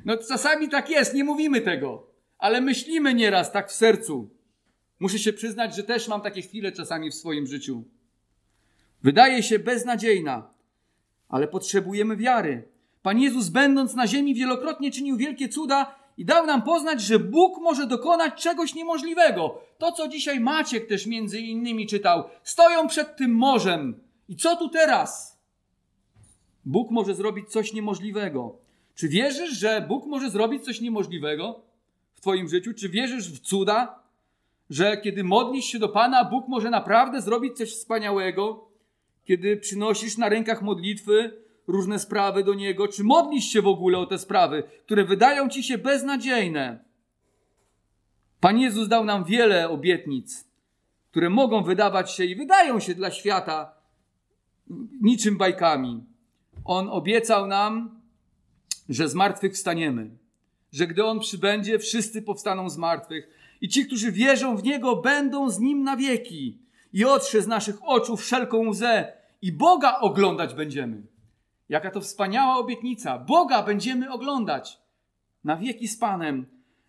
[0.06, 2.11] No czasami tak jest, nie mówimy tego,
[2.42, 4.30] ale myślimy nieraz tak w sercu.
[5.00, 7.84] Muszę się przyznać, że też mam takie chwile czasami w swoim życiu.
[9.04, 10.54] Wydaje się beznadziejna,
[11.30, 12.68] ale potrzebujemy wiary.
[13.02, 17.62] Pan Jezus, będąc na ziemi, wielokrotnie czynił wielkie cuda i dał nam poznać, że Bóg
[17.62, 19.62] może dokonać czegoś niemożliwego.
[19.78, 22.24] To, co dzisiaj Maciek też między innymi czytał.
[22.44, 24.00] Stoją przed tym morzem.
[24.30, 25.40] I co tu teraz?
[26.66, 28.58] Bóg może zrobić coś niemożliwego.
[28.96, 31.71] Czy wierzysz, że Bóg może zrobić coś niemożliwego
[32.22, 32.74] w Twoim życiu?
[32.74, 34.00] Czy wierzysz w cuda?
[34.70, 38.68] Że kiedy modlisz się do Pana, Bóg może naprawdę zrobić coś wspaniałego?
[39.26, 41.34] Kiedy przynosisz na rękach modlitwy
[41.68, 42.88] różne sprawy do Niego?
[42.88, 46.84] Czy modlisz się w ogóle o te sprawy, które wydają Ci się beznadziejne?
[48.40, 50.48] Pan Jezus dał nam wiele obietnic,
[51.12, 53.74] które mogą wydawać się i wydają się dla świata
[55.02, 56.04] niczym bajkami.
[56.66, 58.02] On obiecał nam,
[58.90, 60.21] że z martwych wstaniemy,
[60.72, 63.30] że gdy On przybędzie, wszyscy powstaną z martwych
[63.62, 66.60] i ci, którzy wierzą w Niego, będą z Nim na wieki
[66.94, 71.02] i otrze z naszych oczu wszelką łzę i Boga oglądać będziemy.
[71.70, 73.18] Jaka to wspaniała obietnica.
[73.18, 74.80] Boga będziemy oglądać
[75.44, 76.46] na wieki z Panem.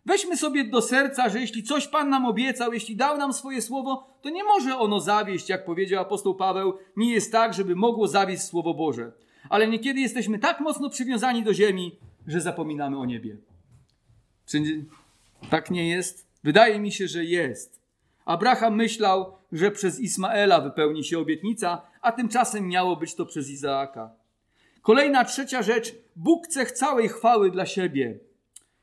[0.07, 4.07] Weźmy sobie do serca, że jeśli coś Pan nam obiecał, jeśli dał nam swoje słowo,
[4.23, 6.79] to nie może ono zawieść, jak powiedział apostoł Paweł.
[6.97, 9.13] Nie jest tak, żeby mogło zawieść słowo Boże.
[9.49, 13.37] Ale niekiedy jesteśmy tak mocno przywiązani do ziemi, że zapominamy o niebie.
[14.47, 14.63] Czy
[15.51, 16.27] tak nie jest?
[16.45, 17.81] Wydaje mi się, że jest.
[18.25, 24.11] Abraham myślał, że przez Ismaela wypełni się obietnica, a tymczasem miało być to przez Izaaka.
[24.83, 25.95] Kolejna trzecia rzecz.
[26.17, 28.19] Bóg chce całej chwały dla siebie.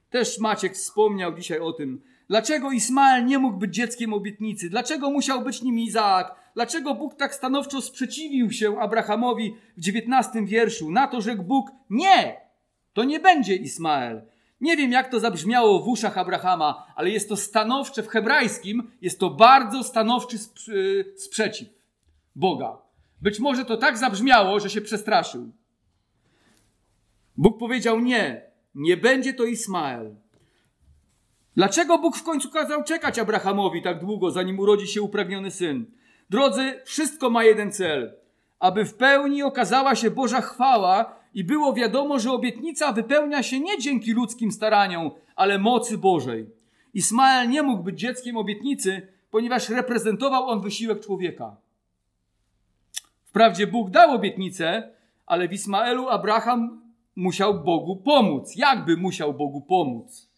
[0.09, 2.01] Też Maciek wspomniał dzisiaj o tym.
[2.27, 4.69] Dlaczego Ismael nie mógł być dzieckiem obietnicy?
[4.69, 6.35] Dlaczego musiał być nim Izaak?
[6.55, 10.91] Dlaczego Bóg tak stanowczo sprzeciwił się Abrahamowi w dziewiętnastym wierszu?
[10.91, 12.41] Na to rzekł Bóg, nie,
[12.93, 14.21] to nie będzie Ismael.
[14.61, 19.19] Nie wiem, jak to zabrzmiało w uszach Abrahama, ale jest to stanowcze w hebrajskim, jest
[19.19, 20.37] to bardzo stanowczy
[21.17, 21.67] sprzeciw
[22.35, 22.77] Boga.
[23.21, 25.51] Być może to tak zabrzmiało, że się przestraszył.
[27.37, 28.41] Bóg powiedział nie,
[28.75, 30.15] nie będzie to Ismael.
[31.55, 35.85] Dlaczego Bóg w końcu kazał czekać Abrahamowi tak długo, zanim urodzi się upragniony syn?
[36.29, 38.13] Drodzy, wszystko ma jeden cel.
[38.59, 43.77] Aby w pełni okazała się Boża chwała i było wiadomo, że obietnica wypełnia się nie
[43.77, 46.49] dzięki ludzkim staraniom, ale mocy Bożej.
[46.93, 51.55] Ismael nie mógł być dzieckiem obietnicy, ponieważ reprezentował on wysiłek człowieka.
[53.25, 54.91] Wprawdzie Bóg dał obietnicę,
[55.25, 56.81] ale w Ismaelu Abraham
[57.15, 58.55] musiał Bogu pomóc.
[58.55, 60.29] Jakby musiał Bogu pomóc?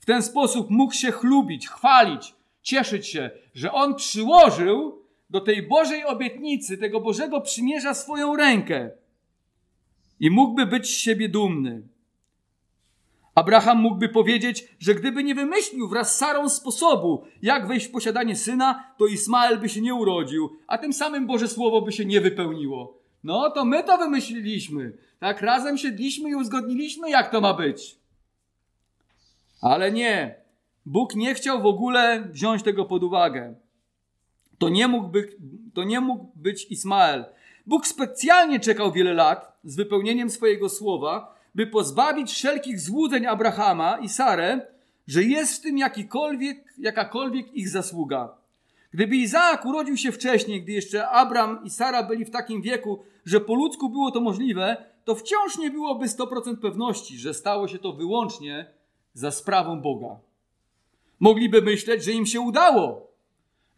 [0.00, 6.04] W ten sposób mógł się chlubić, chwalić, cieszyć się, że on przyłożył do tej Bożej
[6.04, 8.90] obietnicy, tego Bożego przymierza swoją rękę
[10.20, 11.82] i mógłby być z siebie dumny.
[13.34, 18.36] Abraham mógłby powiedzieć, że gdyby nie wymyślił wraz z Sarą sposobu, jak wejść w posiadanie
[18.36, 22.20] syna, to Ismael by się nie urodził, a tym samym Boże Słowo by się nie
[22.20, 22.98] wypełniło.
[23.24, 24.92] No to my to wymyśliliśmy.
[25.18, 27.96] Tak razem siedliśmy i uzgodniliśmy, jak to ma być.
[29.60, 30.34] Ale nie.
[30.86, 33.54] Bóg nie chciał w ogóle wziąć tego pod uwagę.
[34.58, 35.30] To nie mógł być,
[35.74, 37.24] to nie mógł być Ismael.
[37.66, 44.08] Bóg specjalnie czekał wiele lat z wypełnieniem swojego słowa, by pozbawić wszelkich złudzeń Abrahama i
[44.08, 44.66] Sarę,
[45.06, 48.34] że jest w tym jakikolwiek, jakakolwiek ich zasługa.
[48.92, 53.40] Gdyby Izaak urodził się wcześniej, gdy jeszcze Abram i Sara byli w takim wieku, że
[53.40, 57.92] po ludzku było to możliwe, to wciąż nie byłoby 100% pewności, że stało się to
[57.92, 58.66] wyłącznie
[59.14, 60.16] za sprawą Boga.
[61.20, 63.10] Mogliby myśleć, że im się udało,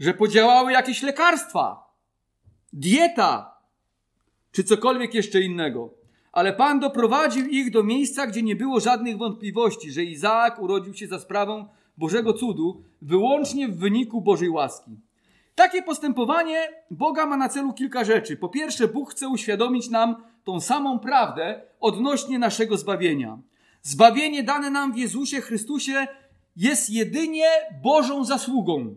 [0.01, 1.92] że podziałały jakieś lekarstwa,
[2.73, 3.51] dieta,
[4.52, 5.94] czy cokolwiek jeszcze innego.
[6.32, 11.06] Ale Pan doprowadził ich do miejsca, gdzie nie było żadnych wątpliwości, że Izaak urodził się
[11.06, 14.90] za sprawą Bożego cudu, wyłącznie w wyniku Bożej łaski.
[15.54, 18.36] Takie postępowanie Boga ma na celu kilka rzeczy.
[18.36, 23.38] Po pierwsze, Bóg chce uświadomić nam tą samą prawdę odnośnie naszego zbawienia.
[23.82, 26.06] Zbawienie dane nam w Jezusie Chrystusie
[26.56, 27.46] jest jedynie
[27.82, 28.94] Bożą zasługą.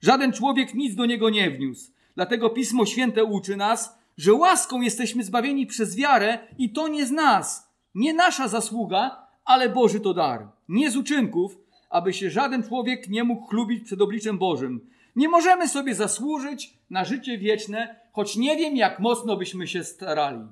[0.00, 1.92] Żaden człowiek nic do niego nie wniósł.
[2.14, 7.10] Dlatego Pismo Święte uczy nas, że łaską jesteśmy zbawieni przez wiarę i to nie z
[7.10, 10.48] nas, nie nasza zasługa, ale Boży to dar.
[10.68, 11.58] Nie z uczynków,
[11.90, 14.90] aby się żaden człowiek nie mógł chlubić przed obliczem Bożym.
[15.16, 20.42] Nie możemy sobie zasłużyć na życie wieczne, choć nie wiem, jak mocno byśmy się starali.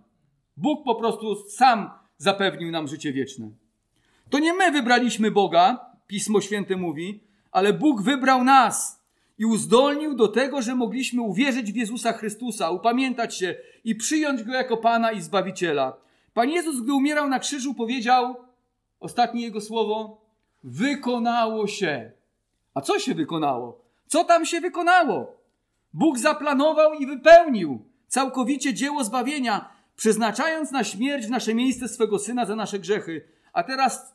[0.56, 3.50] Bóg po prostu sam zapewnił nam życie wieczne.
[4.30, 8.97] To nie my wybraliśmy Boga, Pismo Święte mówi, ale Bóg wybrał nas
[9.38, 14.52] i uzdolnił do tego, że mogliśmy uwierzyć w Jezusa Chrystusa, upamiętać się i przyjąć Go
[14.52, 15.96] jako Pana i Zbawiciela.
[16.34, 18.36] Pan Jezus, gdy umierał na krzyżu, powiedział,
[19.00, 20.20] ostatnie Jego słowo,
[20.64, 22.12] wykonało się.
[22.74, 23.84] A co się wykonało?
[24.06, 25.36] Co tam się wykonało?
[25.92, 32.46] Bóg zaplanował i wypełnił całkowicie dzieło zbawienia, przeznaczając na śmierć w nasze miejsce swego Syna
[32.46, 33.24] za nasze grzechy.
[33.52, 34.14] A teraz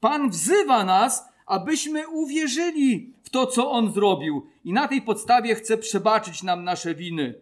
[0.00, 6.42] Pan wzywa nas, abyśmy uwierzyli to, co On zrobił i na tej podstawie chce przebaczyć
[6.42, 7.34] nam nasze winy.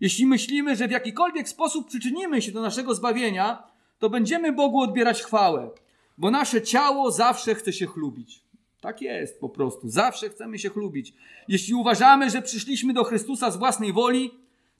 [0.00, 3.62] Jeśli myślimy, że w jakikolwiek sposób przyczynimy się do naszego zbawienia,
[3.98, 5.70] to będziemy Bogu odbierać chwałę,
[6.18, 8.40] bo nasze ciało zawsze chce się chlubić.
[8.80, 9.88] Tak jest po prostu.
[9.88, 11.14] Zawsze chcemy się chlubić.
[11.48, 14.30] Jeśli uważamy, że przyszliśmy do Chrystusa z własnej woli,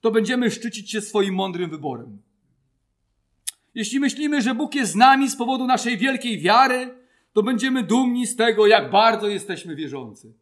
[0.01, 2.19] to będziemy szczycić się swoim mądrym wyborem.
[3.75, 7.00] Jeśli myślimy, że Bóg jest z nami z powodu naszej wielkiej wiary,
[7.33, 10.35] to będziemy dumni z tego, jak bardzo jesteśmy wierzący.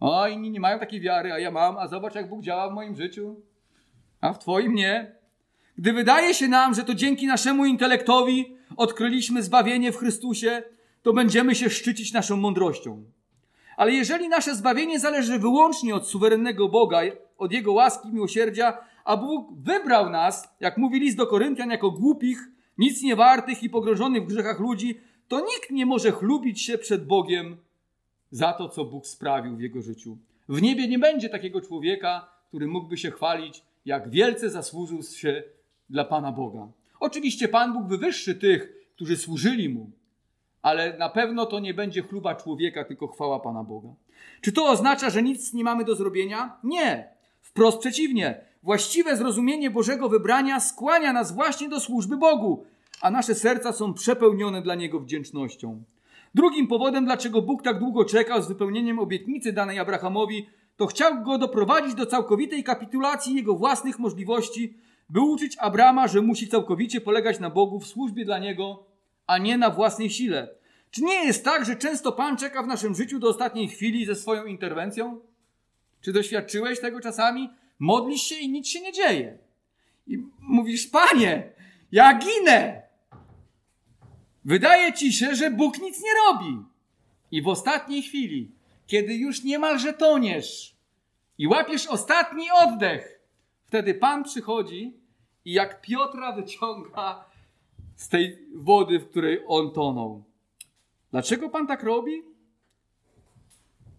[0.00, 2.74] O, inni nie mają takiej wiary, a ja mam, a zobacz, jak Bóg działa w
[2.74, 3.40] moim życiu,
[4.20, 5.14] a w Twoim nie.
[5.78, 10.62] Gdy wydaje się nam, że to dzięki naszemu intelektowi odkryliśmy zbawienie w Chrystusie,
[11.02, 13.04] to będziemy się szczycić naszą mądrością.
[13.76, 17.00] Ale jeżeli nasze zbawienie zależy wyłącznie od suwerennego Boga,
[17.38, 21.90] od Jego łaski i miłosierdzia, a Bóg wybrał nas, jak mówi list do Koryntian, jako
[21.90, 22.38] głupich,
[22.78, 25.00] nic nie wartych i pogrążonych w grzechach ludzi,
[25.32, 27.56] to nikt nie może chlubić się przed Bogiem
[28.30, 30.18] za to, co Bóg sprawił w jego życiu.
[30.48, 35.42] W niebie nie będzie takiego człowieka, który mógłby się chwalić, jak wielce zasłużył się
[35.90, 36.68] dla Pana Boga.
[37.00, 39.90] Oczywiście Pan Bóg wywyższy tych, którzy służyli Mu,
[40.62, 43.88] ale na pewno to nie będzie chluba człowieka, tylko chwała Pana Boga.
[44.40, 46.56] Czy to oznacza, że nic nie mamy do zrobienia?
[46.64, 47.08] Nie.
[47.40, 48.40] Wprost przeciwnie.
[48.62, 52.64] Właściwe zrozumienie Bożego wybrania skłania nas właśnie do służby Bogu,
[53.02, 55.82] a nasze serca są przepełnione dla Niego wdzięcznością.
[56.34, 61.38] Drugim powodem, dlaczego Bóg tak długo czekał z wypełnieniem obietnicy danej Abrahamowi, to chciał go
[61.38, 64.74] doprowadzić do całkowitej kapitulacji jego własnych możliwości,
[65.08, 68.84] by uczyć Abrama, że musi całkowicie polegać na Bogu w służbie dla Niego,
[69.26, 70.48] a nie na własnej sile.
[70.90, 74.14] Czy nie jest tak, że często Pan czeka w naszym życiu do ostatniej chwili ze
[74.14, 75.20] swoją interwencją?
[76.00, 77.50] Czy doświadczyłeś tego czasami?
[77.78, 79.38] Modlisz się i nic się nie dzieje.
[80.06, 81.52] I mówisz, Panie,
[81.92, 82.91] ja ginę.
[84.44, 86.64] Wydaje ci się, że Bóg nic nie robi.
[87.30, 88.50] I w ostatniej chwili,
[88.86, 90.76] kiedy już niemalże toniesz
[91.38, 93.20] i łapiesz ostatni oddech,
[93.66, 94.96] wtedy Pan przychodzi
[95.44, 97.24] i jak Piotra wyciąga
[97.96, 100.24] z tej wody, w której on tonął.
[101.10, 102.22] Dlaczego Pan tak robi?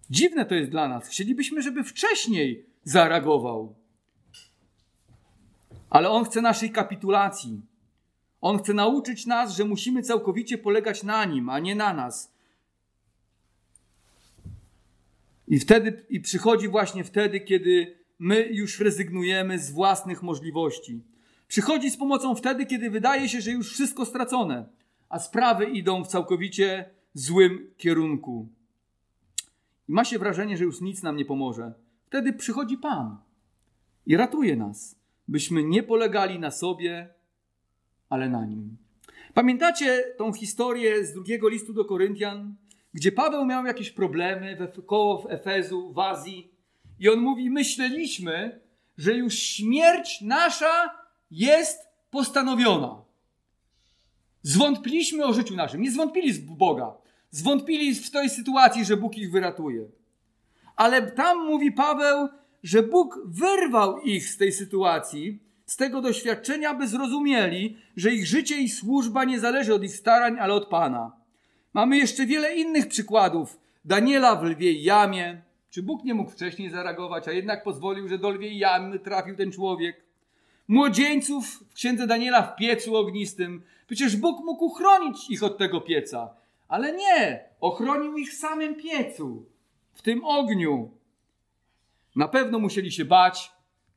[0.10, 1.08] Dziwne to jest dla nas.
[1.08, 3.76] Chcielibyśmy, żeby wcześniej zareagował.
[5.90, 7.62] Ale On chce naszej kapitulacji.
[8.44, 12.34] On chce nauczyć nas, że musimy całkowicie polegać na Nim, a nie na nas.
[15.48, 21.02] I wtedy i przychodzi właśnie wtedy, kiedy my już rezygnujemy z własnych możliwości.
[21.48, 24.66] Przychodzi z pomocą wtedy, kiedy wydaje się, że już wszystko stracone,
[25.10, 28.48] a sprawy idą w całkowicie złym kierunku.
[29.90, 31.74] I ma się wrażenie, że już nic nam nie pomoże.
[32.06, 33.18] Wtedy przychodzi Pan
[34.06, 34.96] i ratuje nas,
[35.28, 37.10] byśmy nie polegali na sobie,
[38.14, 38.78] ale na nim.
[39.34, 42.56] Pamiętacie tą historię z drugiego listu do Koryntian,
[42.94, 46.52] gdzie Paweł miał jakieś problemy koło w Efezu, w Azji
[47.00, 48.60] i on mówi: Myśleliśmy,
[48.98, 50.96] że już śmierć nasza
[51.32, 51.80] jest
[52.12, 53.02] postanowiona.
[54.42, 56.94] Zwątpiliśmy o życiu naszym, nie zwątpili z Boga,
[57.30, 59.86] zwątpili w tej sytuacji, że Bóg ich wyratuje.
[60.76, 62.30] Ale tam mówi Paweł,
[62.64, 68.58] że Bóg wyrwał ich z tej sytuacji, z tego doświadczenia, by zrozumieli, że ich życie
[68.58, 71.12] i służba nie zależy od ich starań, ale od Pana.
[71.74, 73.60] Mamy jeszcze wiele innych przykładów.
[73.86, 75.42] Daniela w lwiej jamie.
[75.70, 79.52] Czy Bóg nie mógł wcześniej zareagować, a jednak pozwolił, że do lwiej jamy trafił ten
[79.52, 80.04] człowiek?
[80.68, 83.64] Młodzieńców w księdze Daniela w piecu ognistym.
[83.88, 86.30] Przecież Bóg mógł uchronić ich od tego pieca.
[86.68, 89.46] Ale nie, ochronił ich w samym piecu,
[89.94, 90.92] w tym ogniu.
[92.16, 93.52] Na pewno musieli się bać,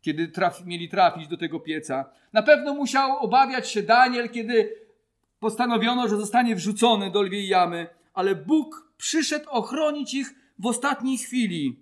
[0.06, 2.04] kiedy traf, mieli trafić do tego pieca.
[2.32, 4.72] Na pewno musiał obawiać się Daniel, kiedy
[5.40, 11.80] postanowiono, że zostanie wrzucony do lwiej jamy, ale Bóg przyszedł ochronić ich w ostatniej chwili.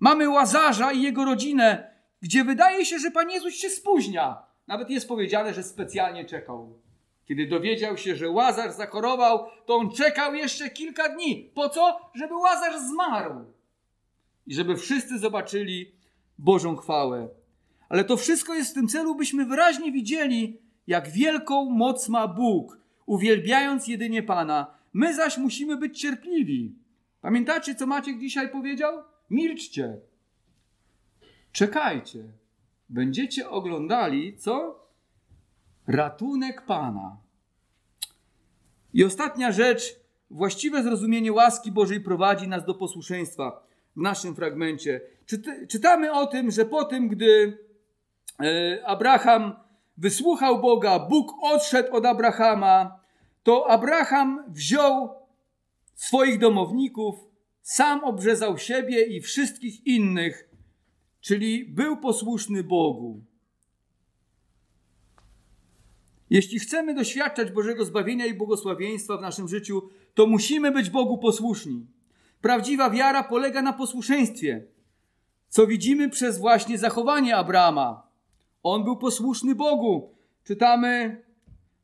[0.00, 1.90] Mamy Łazarza i jego rodzinę,
[2.22, 4.42] gdzie wydaje się, że Pan Jezus się spóźnia.
[4.66, 6.78] Nawet jest powiedziane, że specjalnie czekał.
[7.24, 11.50] Kiedy dowiedział się, że Łazarz zachorował, to on czekał jeszcze kilka dni.
[11.54, 12.10] Po co?
[12.14, 13.44] Żeby Łazarz zmarł.
[14.46, 15.92] I żeby wszyscy zobaczyli
[16.38, 17.28] Bożą chwałę.
[17.88, 22.78] Ale to wszystko jest w tym celu, byśmy wyraźnie widzieli, jak wielką moc ma Bóg,
[23.06, 24.74] uwielbiając jedynie Pana.
[24.92, 26.74] My zaś musimy być cierpliwi.
[27.20, 29.02] Pamiętacie, co Maciek dzisiaj powiedział?
[29.30, 29.96] Milczcie.
[31.52, 32.24] Czekajcie.
[32.88, 34.86] Będziecie oglądali, co?
[35.86, 37.16] Ratunek Pana.
[38.94, 45.00] I ostatnia rzecz, właściwe zrozumienie łaski Bożej prowadzi nas do posłuszeństwa w naszym fragmencie.
[45.68, 47.58] Czytamy o tym, że po tym, gdy
[48.84, 49.56] Abraham
[49.96, 53.00] wysłuchał Boga, Bóg odszedł od Abrahama,
[53.42, 55.14] to Abraham wziął
[55.94, 57.14] swoich domowników,
[57.62, 60.48] sam obrzezał siebie i wszystkich innych,
[61.20, 63.20] czyli był posłuszny Bogu.
[66.30, 71.86] Jeśli chcemy doświadczać Bożego zbawienia i błogosławieństwa w naszym życiu, to musimy być Bogu posłuszni.
[72.40, 74.64] Prawdziwa wiara polega na posłuszeństwie,
[75.48, 78.05] co widzimy przez właśnie zachowanie Abrama.
[78.68, 80.14] On był posłuszny Bogu.
[80.44, 81.22] Czytamy,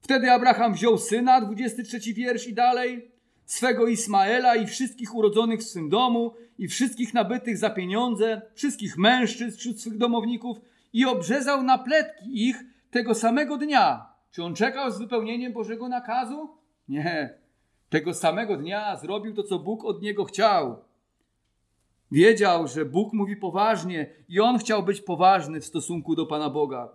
[0.00, 3.10] wtedy Abraham wziął syna, 23 wiersz i dalej,
[3.44, 9.58] swego Ismaela i wszystkich urodzonych w swym domu i wszystkich nabytych za pieniądze, wszystkich mężczyzn
[9.58, 10.56] wśród swych domowników
[10.92, 14.06] i obrzezał na pletki ich tego samego dnia.
[14.30, 16.56] Czy on czekał z wypełnieniem Bożego nakazu?
[16.88, 17.38] Nie.
[17.88, 20.76] Tego samego dnia zrobił to, co Bóg od niego chciał.
[22.12, 26.88] Wiedział, że Bóg mówi poważnie i on chciał być poważny w stosunku do Pana Boga.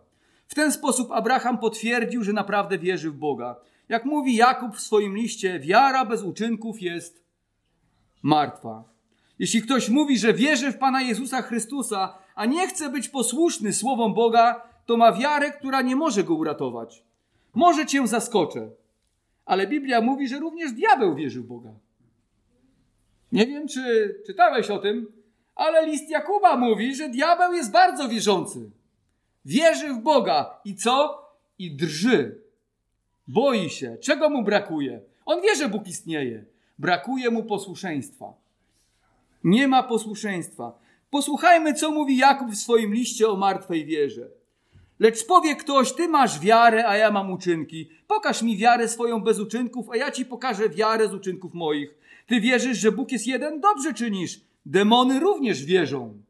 [0.47, 3.55] W ten sposób Abraham potwierdził, że naprawdę wierzy w Boga.
[3.89, 7.23] Jak mówi Jakub w swoim liście, wiara bez uczynków jest
[8.21, 8.83] martwa.
[9.39, 14.13] Jeśli ktoś mówi, że wierzy w Pana Jezusa Chrystusa, a nie chce być posłuszny słowom
[14.13, 17.03] Boga, to ma wiarę, która nie może go uratować.
[17.55, 18.69] Może cię zaskoczę,
[19.45, 21.86] ale Biblia mówi, że również diabeł wierzy w Boga.
[23.31, 25.11] Nie wiem, czy czytałeś o tym,
[25.55, 28.69] ale list Jakuba mówi, że diabeł jest bardzo wierzący.
[29.45, 31.25] Wierzy w Boga i co?
[31.59, 32.41] I drży.
[33.27, 33.97] Boi się.
[34.01, 35.01] Czego mu brakuje?
[35.25, 36.45] On wie, że Bóg istnieje.
[36.79, 38.33] Brakuje mu posłuszeństwa.
[39.43, 40.79] Nie ma posłuszeństwa.
[41.09, 44.27] Posłuchajmy, co mówi Jakub w swoim liście o martwej wierze.
[44.99, 47.89] Lecz powie ktoś, ty masz wiarę, a ja mam uczynki.
[48.07, 51.95] Pokaż mi wiarę swoją bez uczynków, a ja ci pokażę wiarę z uczynków moich.
[52.27, 53.61] Ty wierzysz, że Bóg jest jeden?
[53.61, 54.41] Dobrze czynisz.
[54.65, 56.21] Demony również wierzą.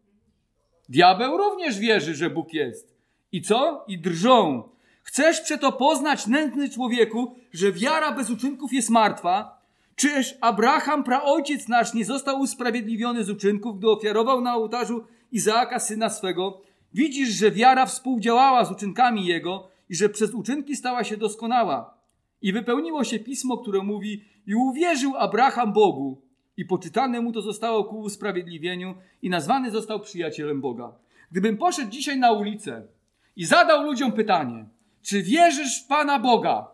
[0.90, 2.96] Diabeł również wierzy, że Bóg jest.
[3.32, 3.86] I co?
[3.88, 4.70] I drżą.
[5.04, 9.62] Chcesz przeto poznać, nędzny człowieku, że wiara bez uczynków jest martwa?
[9.96, 16.10] Czyż Abraham, praojciec nasz, nie został usprawiedliwiony z uczynków, gdy ofiarował na ołtarzu Izaaka, syna
[16.10, 16.62] swego?
[16.94, 21.98] Widzisz, że wiara współdziałała z uczynkami jego i że przez uczynki stała się doskonała.
[22.42, 26.22] I wypełniło się pismo, które mówi: I uwierzył Abraham Bogu,
[26.58, 30.92] i poczytane mu to zostało ku usprawiedliwieniu, i nazwany został przyjacielem Boga.
[31.32, 32.84] Gdybym poszedł dzisiaj na ulicę
[33.36, 34.66] i zadał ludziom pytanie:
[35.02, 36.68] Czy wierzysz w Pana Boga?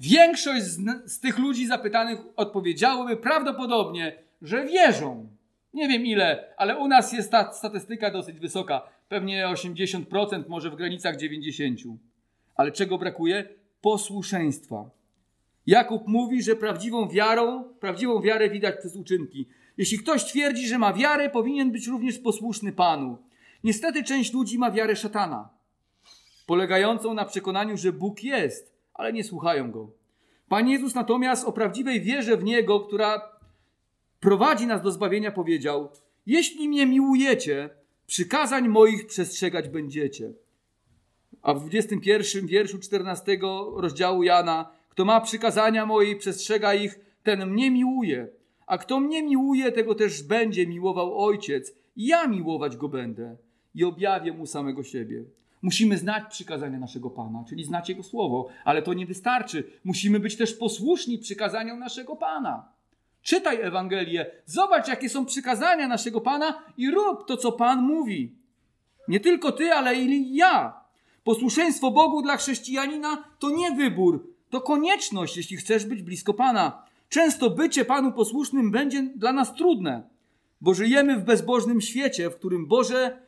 [0.00, 0.80] Większość z,
[1.12, 5.28] z tych ludzi zapytanych odpowiedziałoby prawdopodobnie, że wierzą.
[5.74, 8.82] Nie wiem ile, ale u nas jest ta statystyka dosyć wysoka.
[9.08, 11.96] Pewnie 80%, może w granicach 90%.
[12.56, 13.48] Ale czego brakuje?
[13.80, 14.90] Posłuszeństwa.
[15.68, 19.48] Jakub mówi, że prawdziwą wiarą, prawdziwą wiarę widać przez uczynki.
[19.76, 23.18] Jeśli ktoś twierdzi, że ma wiarę, powinien być również posłuszny Panu.
[23.64, 25.48] Niestety część ludzi ma wiarę szatana,
[26.46, 29.90] polegającą na przekonaniu, że Bóg jest, ale nie słuchają Go.
[30.48, 33.22] Pan Jezus natomiast o prawdziwej wierze w Niego, która
[34.20, 35.88] prowadzi nas do zbawienia, powiedział:
[36.26, 37.70] Jeśli mnie miłujecie,
[38.06, 40.32] przykazań moich przestrzegać będziecie.
[41.42, 43.38] A w 21 wierszu 14
[43.76, 48.28] rozdziału Jana, kto ma przykazania moje i przestrzega ich, ten mnie miłuje.
[48.66, 51.72] A kto mnie miłuje, tego też będzie miłował Ojciec.
[51.96, 53.36] I ja miłować go będę
[53.74, 55.24] i objawię mu samego siebie.
[55.62, 59.64] Musimy znać przykazania naszego Pana, czyli znać Jego słowo, ale to nie wystarczy.
[59.84, 62.68] Musimy być też posłuszni przykazaniom naszego Pana.
[63.22, 68.32] Czytaj Ewangelię, zobacz, jakie są przykazania naszego Pana i rób to, co Pan mówi.
[69.08, 70.80] Nie tylko ty, ale i ja.
[71.24, 76.82] Posłuszeństwo Bogu dla chrześcijanina to nie wybór, to konieczność, jeśli chcesz być blisko Pana.
[77.08, 80.02] Często bycie Panu posłusznym będzie dla nas trudne,
[80.60, 83.18] bo żyjemy w bezbożnym świecie, w którym Boże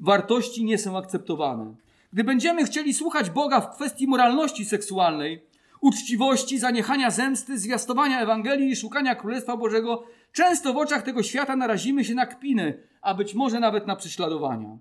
[0.00, 1.74] wartości nie są akceptowane.
[2.12, 5.42] Gdy będziemy chcieli słuchać Boga w kwestii moralności seksualnej,
[5.80, 12.04] uczciwości, zaniechania zemsty, zwiastowania Ewangelii i szukania Królestwa Bożego, często w oczach tego świata narazimy
[12.04, 14.78] się na kpiny, a być może nawet na prześladowania.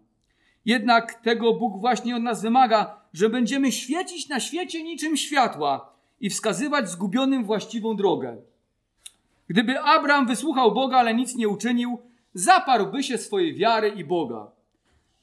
[0.66, 6.30] Jednak tego Bóg właśnie od nas wymaga, że będziemy świecić na świecie niczym światła i
[6.30, 8.38] wskazywać zgubionym właściwą drogę.
[9.48, 12.00] Gdyby Abraham wysłuchał Boga, ale nic nie uczynił,
[12.34, 14.52] zaparłby się swojej wiary i Boga.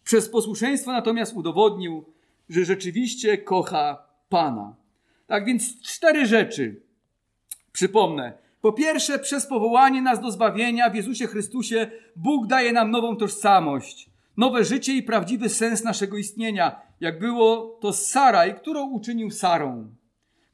[0.04, 2.04] Przez posłuszeństwo natomiast udowodnił,
[2.48, 4.74] że rzeczywiście kocha Pana.
[5.26, 6.80] Tak więc cztery rzeczy.
[7.72, 8.32] Przypomnę.
[8.60, 14.10] Po pierwsze, przez powołanie nas do zbawienia w Jezusie Chrystusie Bóg daje nam nową tożsamość,
[14.38, 19.94] nowe życie i prawdziwy sens naszego istnienia, jak było to z Saraj, którą uczynił Sarą,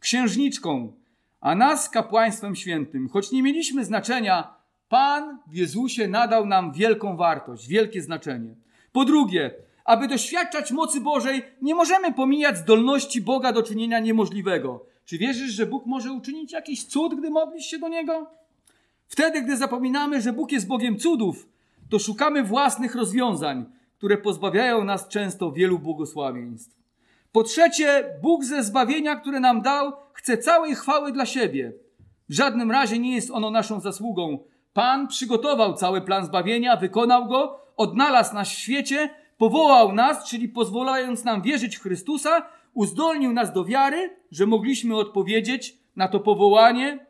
[0.01, 0.93] księżniczką,
[1.41, 3.09] a nas kapłaństwem świętym.
[3.09, 4.55] Choć nie mieliśmy znaczenia,
[4.89, 8.55] Pan w Jezusie nadał nam wielką wartość, wielkie znaczenie.
[8.93, 9.55] Po drugie,
[9.85, 14.87] aby doświadczać mocy Bożej, nie możemy pomijać zdolności Boga do czynienia niemożliwego.
[15.05, 18.31] Czy wierzysz, że Bóg może uczynić jakiś cud, gdy modlisz się do Niego?
[19.07, 21.49] Wtedy, gdy zapominamy, że Bóg jest Bogiem cudów,
[21.91, 23.65] to szukamy własnych rozwiązań,
[23.99, 26.77] które pozbawiają nas często wielu błogosławieństw.
[27.33, 31.73] Po trzecie, Bóg ze zbawienia, które nam dał, chce całej chwały dla siebie.
[32.29, 34.39] W żadnym razie nie jest ono naszą zasługą.
[34.73, 41.25] Pan przygotował cały plan zbawienia, wykonał go, odnalazł nas w świecie, powołał nas, czyli pozwalając
[41.25, 42.43] nam wierzyć w Chrystusa,
[42.75, 47.07] uzdolnił nas do wiary, że mogliśmy odpowiedzieć na to powołanie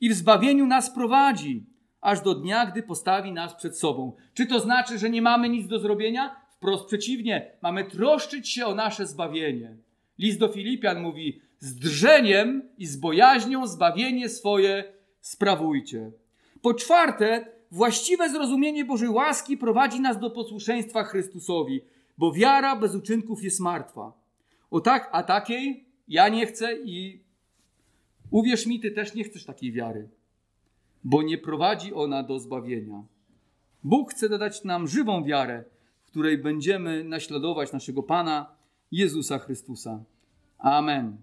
[0.00, 1.66] i w zbawieniu nas prowadzi,
[2.06, 4.12] aż do dnia, gdy postawi nas przed sobą.
[4.34, 6.36] Czy to znaczy, że nie mamy nic do zrobienia?
[6.50, 9.76] Wprost przeciwnie, mamy troszczyć się o nasze zbawienie.
[10.18, 14.84] List do Filipian mówi: z drżeniem i z bojaźnią zbawienie swoje
[15.20, 16.10] sprawujcie.
[16.62, 21.80] Po czwarte, właściwe zrozumienie Bożej łaski prowadzi nas do posłuszeństwa Chrystusowi,
[22.18, 24.12] bo wiara bez uczynków jest martwa.
[24.70, 27.20] O tak, a takiej ja nie chcę i
[28.30, 30.08] uwierz mi, ty też nie chcesz takiej wiary,
[31.06, 33.02] bo nie prowadzi ona do zbawienia.
[33.84, 35.64] Bóg chce dodać nam żywą wiarę,
[36.02, 38.46] w której będziemy naśladować naszego Pana
[38.92, 40.04] Jezusa Chrystusa.
[40.58, 41.16] Amen.